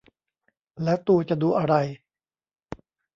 [0.83, 1.75] แล้วตูจะดูอะไร